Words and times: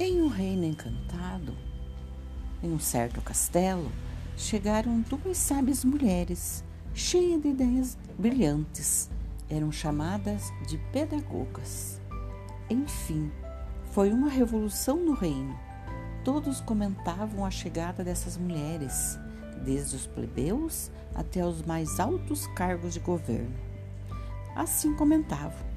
Em 0.00 0.22
um 0.22 0.26
reino 0.26 0.64
encantado, 0.64 1.54
em 2.62 2.72
um 2.72 2.78
certo 2.78 3.20
castelo, 3.20 3.92
chegaram 4.36 5.02
duas 5.02 5.36
sábias 5.36 5.84
mulheres, 5.84 6.64
cheias 6.94 7.42
de 7.42 7.48
ideias 7.48 7.98
brilhantes. 8.18 9.10
Eram 9.50 9.70
chamadas 9.70 10.50
de 10.66 10.78
pedagogas. 10.92 12.00
Enfim, 12.70 13.30
foi 13.92 14.10
uma 14.10 14.30
revolução 14.30 14.96
no 14.96 15.12
reino. 15.12 15.58
Todos 16.24 16.62
comentavam 16.62 17.44
a 17.44 17.50
chegada 17.50 18.02
dessas 18.02 18.38
mulheres, 18.38 19.18
desde 19.62 19.96
os 19.96 20.06
plebeus 20.06 20.90
até 21.14 21.46
os 21.46 21.62
mais 21.62 22.00
altos 22.00 22.46
cargos 22.56 22.94
de 22.94 23.00
governo. 23.00 23.54
Assim 24.56 24.94
comentavam. 24.94 25.71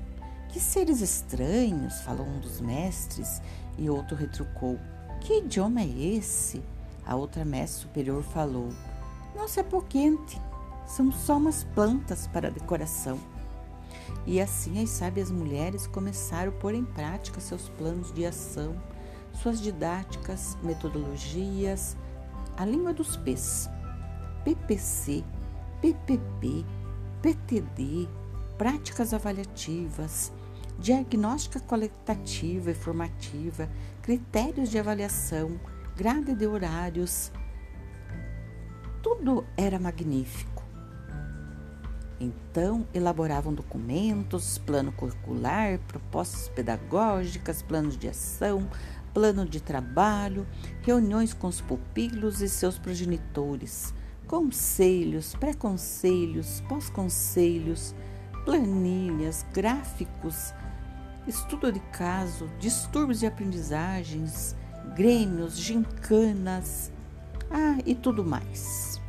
Que 0.56 0.62
seres 0.62 1.02
estranhos, 1.02 2.00
falou 2.00 2.26
um 2.26 2.40
dos 2.40 2.62
mestres, 2.62 3.42
e 3.78 3.90
outro 3.90 4.16
retrucou: 4.16 4.80
Que 5.20 5.40
idioma 5.40 5.82
é 5.82 5.86
esse? 5.86 6.64
A 7.06 7.14
outra 7.14 7.44
mestre 7.44 7.82
superior 7.82 8.24
falou: 8.24 8.70
Nossa, 9.36 9.60
é 9.60 9.64
poquente, 9.64 10.40
são 10.88 11.12
só 11.12 11.36
umas 11.36 11.66
plantas 11.66 12.26
para 12.28 12.50
decoração. 12.50 13.20
E 14.26 14.40
assim 14.40 14.82
as 14.82 14.92
sábias 14.92 15.30
mulheres 15.30 15.88
começaram 15.88 16.54
a 16.54 16.56
pôr 16.56 16.74
em 16.74 16.86
prática 16.86 17.42
seus 17.42 17.68
planos 17.68 18.14
de 18.14 18.26
ação, 18.26 18.78
suas 19.34 19.60
didáticas, 19.60 20.58
metodologias, 20.64 21.98
a 22.56 22.64
língua 22.64 22.94
dos 22.94 23.18
P's, 23.18 23.70
PPC, 24.46 25.22
PPP, 25.82 26.66
PTD, 27.22 28.08
práticas 28.58 29.14
avaliativas, 29.14 30.32
diagnóstica 30.80 31.60
qualitativa 31.60 32.72
e 32.72 32.74
formativa, 32.74 33.70
critérios 34.02 34.70
de 34.70 34.78
avaliação, 34.78 35.60
grade 35.96 36.34
de 36.36 36.46
horários. 36.46 37.32
Tudo 39.02 39.46
era 39.56 39.80
magnífico. 39.80 40.64
Então, 42.20 42.88
elaboravam 42.94 43.54
documentos, 43.54 44.58
plano 44.58 44.92
curricular, 44.92 45.80
propostas 45.80 46.48
pedagógicas, 46.50 47.62
planos 47.62 47.98
de 47.98 48.08
ação, 48.08 48.70
plano 49.14 49.46
de 49.46 49.62
trabalho, 49.62 50.48
reuniões 50.82 51.34
com 51.34 51.48
os 51.48 51.62
pupilos 51.62 52.42
e 52.42 52.50
seus 52.50 52.78
progenitores, 52.78 53.94
conselhos, 54.28 55.36
pré-conselhos, 55.36 56.62
pós-conselhos, 56.68 57.94
planilhas, 58.46 59.44
gráficos, 59.52 60.54
estudo 61.28 61.72
de 61.72 61.80
caso, 61.80 62.48
distúrbios 62.60 63.20
de 63.20 63.26
aprendizagens, 63.26 64.56
grêmios, 64.96 65.58
gincanas, 65.58 66.92
ah, 67.50 67.80
e 67.86 67.96
tudo 67.96 68.24
mais. 68.24 69.02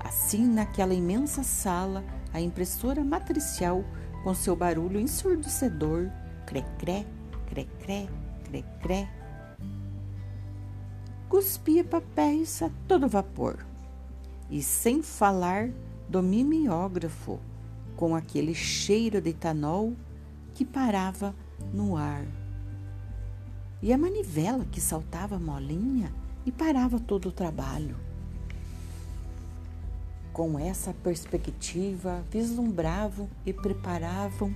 Assim, 0.00 0.46
naquela 0.46 0.92
imensa 0.92 1.42
sala, 1.42 2.04
a 2.32 2.40
impressora 2.40 3.04
matricial, 3.04 3.84
com 4.24 4.34
seu 4.34 4.56
barulho 4.56 4.98
ensurdecedor, 4.98 6.10
crecré, 6.46 7.06
crecré, 7.46 8.08
crecré, 8.44 9.08
cuspia 11.28 11.84
papéis 11.84 12.62
a 12.62 12.70
todo 12.88 13.08
vapor. 13.08 13.64
E 14.50 14.62
sem 14.62 15.02
falar 15.02 15.70
do 16.08 16.22
mimeógrafo, 16.22 17.40
com 17.96 18.14
aquele 18.14 18.54
cheiro 18.54 19.20
de 19.20 19.30
etanol 19.30 19.94
que 20.54 20.64
parava 20.64 21.34
no 21.72 21.96
ar. 21.96 22.24
E 23.82 23.92
a 23.92 23.98
manivela 23.98 24.64
que 24.64 24.80
saltava 24.80 25.38
molinha 25.38 26.12
e 26.46 26.52
parava 26.52 26.98
todo 26.98 27.28
o 27.28 27.32
trabalho. 27.32 27.96
Com 30.32 30.58
essa 30.58 30.92
perspectiva, 30.92 32.24
vislumbravam 32.30 33.28
e 33.46 33.52
preparavam 33.52 34.54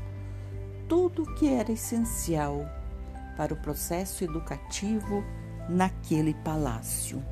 tudo 0.88 1.22
o 1.22 1.34
que 1.34 1.48
era 1.48 1.70
essencial 1.70 2.66
para 3.36 3.54
o 3.54 3.56
processo 3.56 4.24
educativo 4.24 5.22
naquele 5.68 6.34
palácio. 6.34 7.22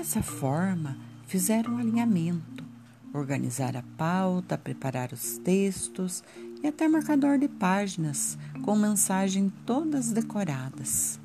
Dessa 0.00 0.22
forma, 0.22 0.96
fizeram 1.26 1.74
o 1.74 1.78
alinhamento, 1.78 2.64
organizar 3.12 3.76
a 3.76 3.82
pauta, 3.98 4.56
preparar 4.56 5.12
os 5.12 5.36
textos 5.36 6.24
e 6.62 6.66
até 6.66 6.88
marcador 6.88 7.36
de 7.38 7.46
páginas 7.48 8.38
com 8.62 8.74
mensagens 8.74 9.52
todas 9.66 10.10
decoradas. 10.10 11.20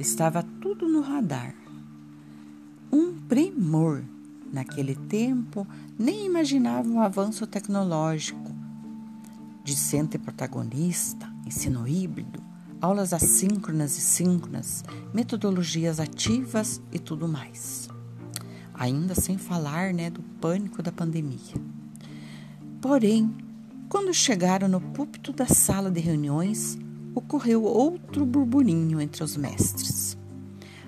Estava 0.00 0.42
tudo 0.60 0.88
no 0.88 1.00
radar. 1.00 1.54
Um 2.90 3.14
primor. 3.28 4.02
Naquele 4.52 4.96
tempo, 4.96 5.64
nem 5.96 6.26
imaginava 6.26 6.88
o 6.88 6.98
avanço 6.98 7.46
tecnológico. 7.46 8.52
Discente 9.62 10.18
protagonista, 10.18 11.32
ensino 11.46 11.86
híbrido, 11.86 12.42
aulas 12.80 13.12
assíncronas 13.12 13.96
e 13.96 14.00
síncronas, 14.00 14.82
metodologias 15.14 16.00
ativas 16.00 16.82
e 16.90 16.98
tudo 16.98 17.28
mais 17.28 17.87
ainda 18.78 19.14
sem 19.14 19.36
falar 19.36 19.92
né, 19.92 20.08
do 20.08 20.22
pânico 20.22 20.82
da 20.82 20.92
pandemia. 20.92 21.56
Porém, 22.80 23.34
quando 23.88 24.14
chegaram 24.14 24.68
no 24.68 24.80
púlpito 24.80 25.32
da 25.32 25.46
sala 25.46 25.90
de 25.90 26.00
reuniões, 26.00 26.78
ocorreu 27.14 27.64
outro 27.64 28.24
burburinho 28.24 29.00
entre 29.00 29.24
os 29.24 29.36
mestres. 29.36 30.16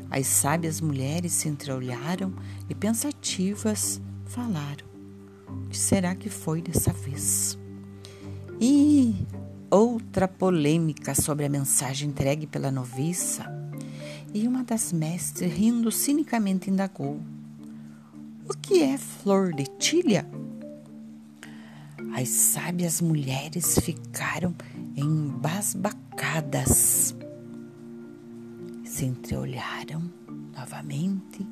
As 0.08 0.26
sábias 0.26 0.80
mulheres 0.80 1.32
se 1.32 1.48
entreolharam 1.48 2.32
e, 2.68 2.74
pensativas, 2.74 4.00
falaram: 4.26 4.86
O 5.48 5.68
que 5.68 5.78
será 5.78 6.14
que 6.14 6.28
foi 6.28 6.62
dessa 6.62 6.92
vez? 6.92 7.58
E 8.60 9.14
outra 9.70 10.28
polêmica 10.28 11.14
sobre 11.14 11.46
a 11.46 11.48
mensagem 11.48 12.10
entregue 12.10 12.46
pela 12.46 12.70
noviça. 12.70 13.44
E 14.34 14.46
uma 14.46 14.62
das 14.62 14.92
mestres, 14.92 15.52
rindo 15.52 15.90
cinicamente, 15.90 16.70
indagou: 16.70 17.20
o 18.50 18.54
que 18.54 18.82
é 18.82 18.98
flor 18.98 19.54
de 19.54 19.64
tilha? 19.78 20.28
As 22.12 22.28
sábias 22.28 23.00
mulheres 23.00 23.78
ficaram 23.78 24.52
embasbacadas. 24.96 27.14
Se 28.84 29.04
entreolharam 29.04 30.02
novamente 30.52 31.46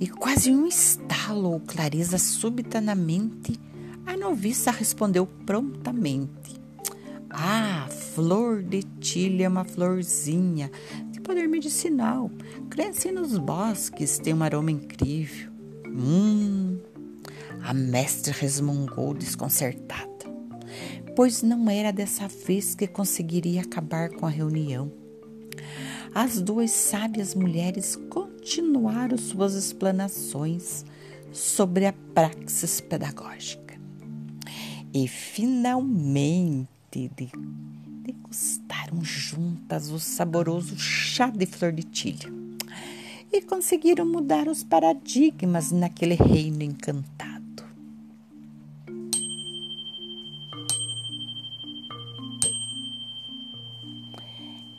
e 0.00 0.08
quase 0.08 0.50
um 0.50 0.66
estalo 0.66 1.52
ou 1.52 1.60
clareza 1.60 2.18
súbita 2.18 2.80
na 2.80 2.96
mente, 2.96 3.56
a 4.04 4.16
noviça 4.16 4.72
respondeu 4.72 5.28
prontamente. 5.46 6.60
Ah, 7.30 7.86
flor 7.88 8.64
de 8.64 8.82
tilha 8.82 9.44
é 9.44 9.48
uma 9.48 9.64
florzinha 9.64 10.72
de 11.12 11.20
poder 11.20 11.46
medicinal. 11.46 12.28
Cresce 12.68 13.12
nos 13.12 13.38
bosques, 13.38 14.18
tem 14.18 14.34
um 14.34 14.42
aroma 14.42 14.72
incrível. 14.72 15.53
Hum, 15.96 16.80
a 17.62 17.72
mestre 17.72 18.32
resmungou 18.32 19.14
desconcertada, 19.14 20.26
pois 21.14 21.40
não 21.40 21.70
era 21.70 21.92
dessa 21.92 22.26
vez 22.26 22.74
que 22.74 22.88
conseguiria 22.88 23.60
acabar 23.62 24.10
com 24.10 24.26
a 24.26 24.28
reunião. 24.28 24.90
As 26.12 26.40
duas 26.40 26.72
sábias 26.72 27.32
mulheres 27.32 27.94
continuaram 28.10 29.16
suas 29.16 29.54
explanações 29.54 30.84
sobre 31.30 31.86
a 31.86 31.92
praxis 32.12 32.80
pedagógica. 32.80 33.74
E 34.92 35.06
finalmente 35.06 36.68
degustaram 38.02 39.00
juntas 39.04 39.90
o 39.90 40.00
saboroso 40.00 40.76
chá 40.76 41.30
de 41.30 41.46
flor 41.46 41.70
de 41.70 41.84
tilha 41.84 42.43
e 43.34 43.42
conseguiram 43.42 44.06
mudar 44.06 44.46
os 44.46 44.62
paradigmas 44.62 45.72
naquele 45.72 46.14
reino 46.14 46.62
encantado. 46.62 47.64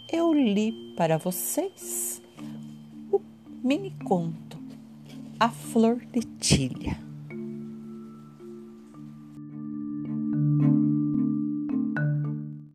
Eu 0.09 0.31
li 0.31 0.71
para 0.95 1.17
vocês 1.17 2.21
o 3.11 3.19
mini 3.61 3.93
conto 4.05 4.57
A 5.37 5.49
Flor 5.49 5.97
de 6.13 6.21
Tilha. 6.21 7.04